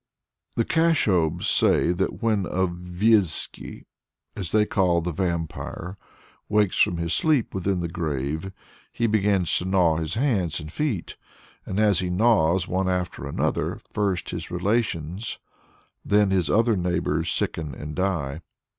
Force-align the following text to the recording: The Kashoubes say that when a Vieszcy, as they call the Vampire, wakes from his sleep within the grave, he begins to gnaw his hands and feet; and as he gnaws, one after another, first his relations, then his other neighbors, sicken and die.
The 0.55 0.65
Kashoubes 0.65 1.45
say 1.47 1.91
that 1.91 2.23
when 2.23 2.47
a 2.47 2.65
Vieszcy, 2.65 3.85
as 4.35 4.51
they 4.51 4.65
call 4.65 4.99
the 4.99 5.11
Vampire, 5.11 5.95
wakes 6.49 6.75
from 6.79 6.97
his 6.97 7.13
sleep 7.13 7.53
within 7.53 7.81
the 7.81 7.87
grave, 7.87 8.51
he 8.91 9.05
begins 9.05 9.55
to 9.59 9.65
gnaw 9.65 9.97
his 9.97 10.15
hands 10.15 10.59
and 10.59 10.71
feet; 10.71 11.17
and 11.67 11.79
as 11.79 11.99
he 11.99 12.09
gnaws, 12.09 12.67
one 12.67 12.89
after 12.89 13.27
another, 13.27 13.79
first 13.93 14.31
his 14.31 14.49
relations, 14.49 15.37
then 16.03 16.31
his 16.31 16.49
other 16.49 16.75
neighbors, 16.75 17.29
sicken 17.31 17.75
and 17.75 17.93
die. 17.95 18.41